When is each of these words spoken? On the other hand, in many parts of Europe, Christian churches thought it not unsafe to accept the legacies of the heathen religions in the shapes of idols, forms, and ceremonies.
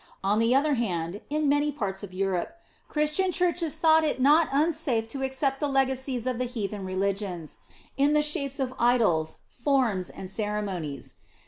On 0.23 0.39
the 0.39 0.55
other 0.55 0.73
hand, 0.73 1.21
in 1.29 1.47
many 1.47 1.71
parts 1.71 2.01
of 2.01 2.11
Europe, 2.11 2.57
Christian 2.87 3.31
churches 3.31 3.75
thought 3.75 4.03
it 4.03 4.19
not 4.19 4.49
unsafe 4.51 5.07
to 5.09 5.21
accept 5.21 5.59
the 5.59 5.69
legacies 5.69 6.25
of 6.25 6.39
the 6.39 6.45
heathen 6.45 6.85
religions 6.85 7.59
in 7.97 8.13
the 8.13 8.23
shapes 8.23 8.59
of 8.59 8.73
idols, 8.79 9.35
forms, 9.51 10.09
and 10.09 10.27
ceremonies. 10.27 11.17